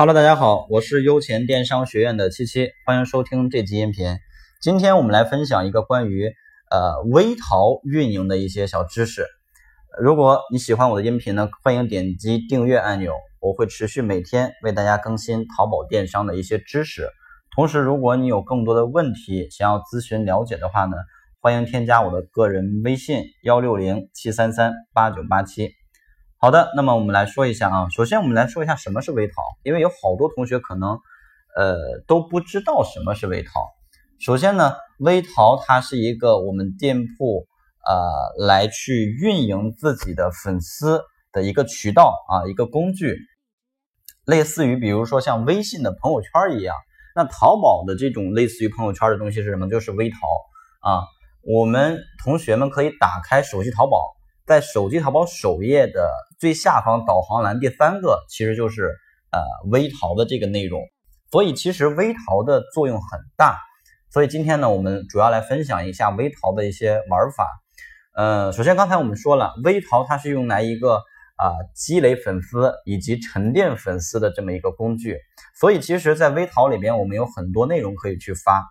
[0.00, 4.16] Hello，大家好，我是优钱电商学院的七七，欢迎收听这集音频。
[4.62, 6.32] 今天我们来分享一个关于
[6.70, 9.26] 呃微淘运营的一些小知识。
[10.00, 17.10] 如果你喜欢我的音频呢，欢迎点击订阅按钮，我会持续每天为大家更新淘宝电商的一些知识。
[17.56, 20.96] 同时，如果你有更多的问题想要咨询了解的话呢，
[21.40, 25.72] 欢迎添加我的个人微信幺六零七三三八九八七。
[26.40, 27.88] 好的，那么我们来说一下啊。
[27.90, 29.34] 首先，我们来说一下什么是微淘，
[29.64, 30.90] 因为有好多同学可能
[31.56, 33.50] 呃都不知道什么是微淘。
[34.20, 37.48] 首先呢，微淘它是一个我们店铺
[37.84, 41.02] 呃来去运营自己的粉丝
[41.32, 43.16] 的一个渠道啊，一个工具，
[44.24, 46.76] 类似于比如说像微信的朋友圈一样。
[47.16, 49.68] 那淘宝的这种类似于朋友圈的东西是什么？
[49.68, 50.16] 就是微淘
[50.82, 51.02] 啊。
[51.42, 54.14] 我们同学们可以打开手机淘宝，
[54.48, 56.10] 在手机淘宝首页的。
[56.40, 58.94] 最下方导航栏第三个其实就是
[59.32, 59.40] 呃
[59.72, 60.80] 微淘的这个内容，
[61.32, 63.58] 所以其实微淘的作用很大。
[64.10, 67.60] 所以今天呢，我们主要来分享一下微淘的一些玩法。
[68.14, 71.02] 呃，首先刚才我们说了，微淘它是用来一个
[71.34, 75.18] 啊积累粉丝以及沉淀粉丝的这么一个工具。
[75.58, 78.64] 所以其实，在微淘里边，我们有很多内容可以去发，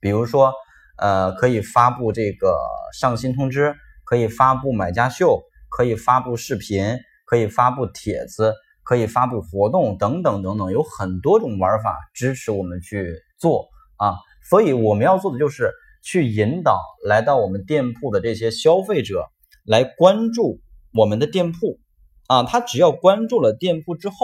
[0.00, 0.52] 比如说
[0.98, 2.58] 呃可以发布这个
[2.92, 3.76] 上新通知，
[4.14, 5.42] 可以发布买家秀。
[5.76, 14.14] 可以发布视频，可以发布帖子，可以发布活动等等等等，有很多种玩法支持我们去做啊。
[14.48, 15.72] 所以我们要做的就是
[16.04, 19.26] 去引导来到我们店铺的这些消费者
[19.64, 20.60] 来关注
[20.92, 21.80] 我们的店铺
[22.28, 22.44] 啊。
[22.44, 24.14] 他只要关注了店铺之后，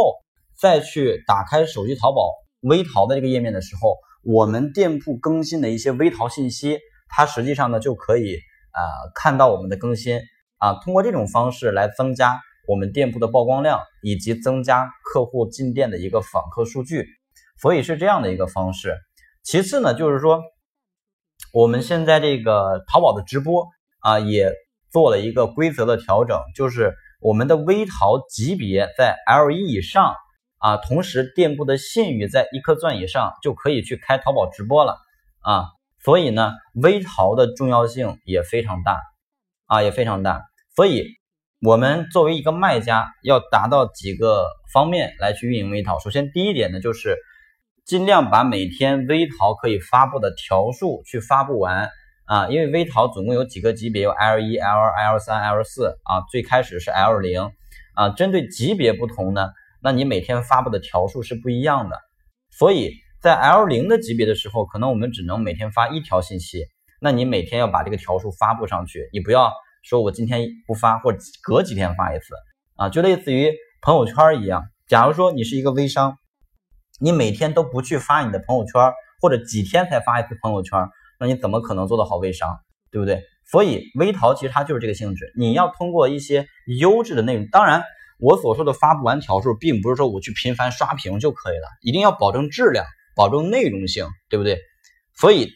[0.56, 2.30] 再去打开手机淘宝
[2.60, 8.38] 微淘的这个页面的时候，我们店铺更新的一些微淘信息，它实际上呢就可以
[8.72, 8.80] 啊
[9.14, 10.20] 看到我们的更新。
[10.58, 17.06] 啊，通过这种方式来增加我们店铺的曝光量，以及增加客户进店的一个访客数据，
[17.58, 18.94] 所以是这样的一个方式。
[19.42, 20.42] 其次呢，就是说
[21.54, 23.68] 我们现在这个淘宝的直播
[24.00, 24.52] 啊，也
[24.90, 26.92] 做了一个规则的调整，就是
[27.22, 30.14] 我们的微淘级别在 L 一以上
[30.58, 34.98] 啊，同时店铺的信誉在一颗钻以上，就可以去开淘宝直播了
[35.40, 35.64] 啊。
[36.02, 38.98] 所以呢，微淘的重要性也非常大
[39.66, 40.42] 啊，也非常大。
[40.74, 41.06] 所以，
[41.60, 45.98] 我们作为一个卖家，要达到几个方面来去运营微淘。
[45.98, 47.18] 首先，第一点呢，就是
[47.84, 51.90] 尽量把每天微淘可以发布的条数去发布完
[52.24, 52.48] 啊。
[52.48, 57.50] 因为微淘总共有几个级别，有 L 一、L 二、L 三、L 四啊，最开始是 L 零
[57.94, 58.08] 啊。
[58.10, 59.50] 针对级别不同呢，
[59.82, 61.98] 那你每天发布的条数是不一样的。
[62.50, 66.64] 所以在 L 零的级别的时候，可能我们只能每天发一条信息，
[67.00, 69.52] 那你每天要把这个条数发布上去，你不要。
[69.82, 72.34] 说我今天不发，或者隔几天发一次
[72.76, 73.50] 啊，就类似于
[73.80, 74.64] 朋友圈一样。
[74.86, 76.18] 假如说你是一个微商，
[77.00, 78.92] 你每天都不去发你的朋友圈，
[79.22, 80.88] 或者几天才发一次朋友圈，
[81.18, 82.58] 那你怎么可能做得好微商，
[82.90, 83.22] 对不对？
[83.50, 86.46] 所以微淘其实它就是这个性质，你要通过一些
[86.78, 87.46] 优质的内容。
[87.50, 87.82] 当然，
[88.18, 92.84] 我所说的发不完条数，并不是说我去频繁刷屏就可以了，一定要保证质量，
[93.20, 94.58] 保证内容性，对不对？
[95.14, 95.52] 所以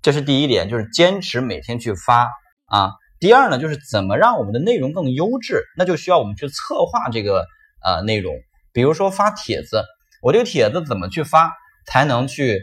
[0.00, 2.26] 这是第一点，就是坚持每天去发
[2.64, 2.92] 啊。
[3.20, 7.44] 第二呢，就是怎么让我们的内容更优质，那就需要我们去策划这个
[7.84, 8.34] 呃内容。
[8.72, 9.84] 比如说发帖子，
[10.22, 11.52] 我这个帖子怎么去发
[11.86, 12.62] 才能去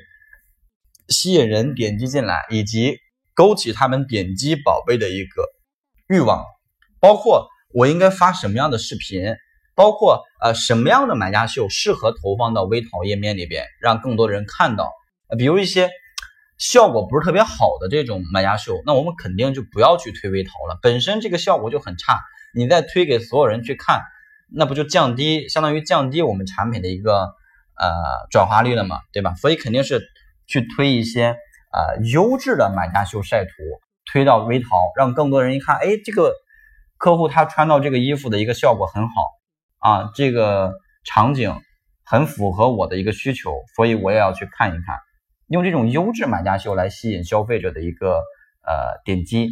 [1.09, 2.97] 吸引人点击进来，以及
[3.35, 5.47] 勾起他们点击宝贝的一个
[6.07, 6.43] 欲望。
[6.99, 9.35] 包括我应该发什么样的视频，
[9.75, 14.91] 包括呃什么样的买家秀适合投放到微淘页面里边，让更多人看到。
[15.37, 15.89] 比如一些。
[16.59, 20.79] 效果不是特别好的这种买家秀，那我们肯定就不要去推微淘了。
[20.81, 22.21] 本身这个效果就很差，
[22.53, 24.01] 你再推给所有人去看，
[24.49, 27.33] 那不就降低，相当于降低我们产品的一个
[27.75, 29.33] 呃转化率了嘛，对吧？
[29.33, 30.03] 所以肯定是
[30.47, 31.35] 去推一些
[31.73, 33.51] 呃优质的买家秀晒图，
[34.09, 36.31] 推到微淘，让更多人一看，哎，这个
[36.97, 39.13] 客户他穿到这个衣服的一个效果很好
[39.83, 40.71] 啊，这个
[41.03, 41.59] 场景
[42.05, 44.97] 很符合我的一个需求，所以我也要去看一看。
[45.47, 48.21] 用这种优质买家秀来吸引消费者的一个
[48.65, 49.49] 呃点击，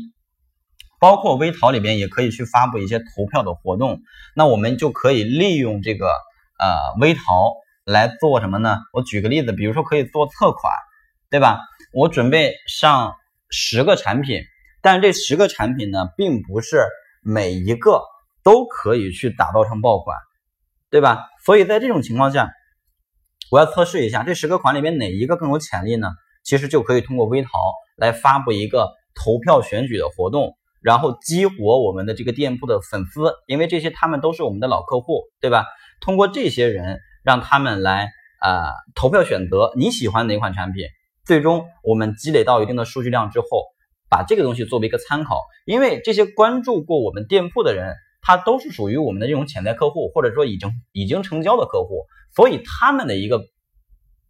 [1.02, 4.00] 包括微淘里边也可以去发布一些投票的活动，
[4.34, 7.54] 那我们就可以利用这个呃微淘
[7.84, 8.80] 来做什么呢？
[8.94, 10.74] 我举个例子，比如说可以做测款，
[11.30, 11.60] 对吧？
[11.94, 13.16] 我准备上
[13.50, 14.44] 十个产品，
[14.82, 16.88] 但这十个产品呢，并不是
[17.22, 18.02] 每一个
[18.44, 20.18] 都可以去打造成爆款，
[20.90, 21.26] 对吧？
[21.46, 22.52] 所以在这种情况下。
[23.50, 26.08] 我要测试一下这十个款里面哪一个更有潜力呢？
[26.42, 27.50] 其实就可以通过微淘
[27.98, 35.66] 来发布一个投票选举的活动，然后激活我们的这个店铺的粉丝，因为这些他们都是我们的老客户，对吧？
[36.00, 38.10] 通过这些人让他们来
[38.42, 40.86] 呃投票选择你喜欢哪款产品。
[41.26, 43.48] 最终我们积累到一定的数据量之后，
[44.10, 53.42] 把这个东西作为一个参考，因为这些关注过我们店铺的人，它都是属于我们的这种潜在客户，或者说已经已经成交的客户，所以他们的一个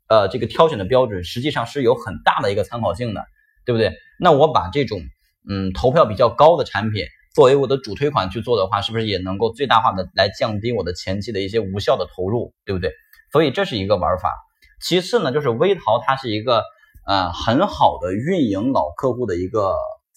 [0.08, 3.26] 呃这个挑选的标准实际上是有很大的一个参考性的，
[3.66, 3.94] 对不对？
[4.20, 5.02] 那我把这种
[5.50, 7.06] 嗯投票比较高的产品
[7.36, 12.92] 作为我的主推款去做的话，是不是也能够最大化的来降低我的前期的一些无效的投入，对不对？
[13.32, 14.34] 所以这是一个玩法。
[14.82, 16.64] 其次呢，就是微淘它是一个。
[17.04, 19.74] 呃，很好的运营老客户的一个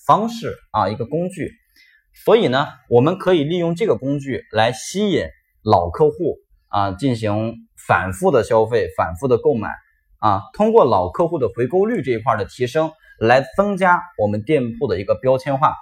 [0.06, 1.50] 方式啊，一个工具。
[2.24, 5.26] 所以呢，我们可以利用这个工具来吸引
[5.62, 6.36] 老客户
[6.68, 7.54] 啊，进行
[7.86, 9.70] 反复的消费、反复的购买
[10.18, 10.42] 啊。
[10.54, 15.74] 通过老客户的回购率这一块的提升，来增加我们店铺的一个标签化。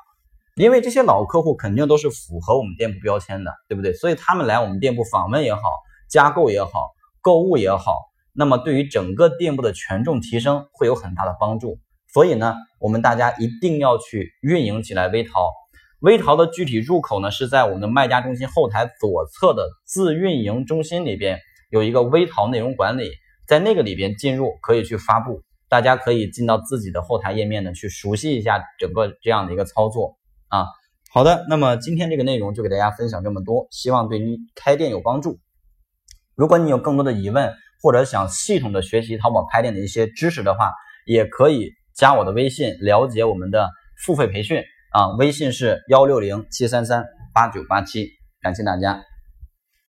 [0.56, 3.92] 因为这些老客户肯定都是符合我们店铺标签的，对不对？
[3.92, 5.62] 所以他们来我们店铺访问也好，
[6.10, 6.70] 加购也好，
[7.20, 7.94] 购物也好。
[8.34, 11.78] 那么对于整个店铺的权重提升会有很大的帮助，
[12.12, 15.50] 所以呢，我们大家一定要去运营起来微淘。
[16.02, 21.38] 微淘的具体入口呢是在我们的卖家中心后台左侧的自运营中心里边
[21.70, 23.12] 有一个微淘内容管理，
[23.46, 30.16] 在那个里边进入可以去发布，大家可以进到自己的后台页面呢去熟悉一下整个这样的一个操作
[30.48, 30.66] 啊。
[31.12, 35.38] 好的，那么今天这个内容就给大家分享这么多，希望对你开店有帮助。
[36.34, 40.72] 如果你有更多的疑问，或者想系统的学习淘宝开店的一些知识的话，
[41.06, 43.70] 也可以加我的微信了解我们的
[44.04, 48.10] 付费培训啊，微信是幺六零七三三八九八七，
[48.42, 49.02] 感谢大家。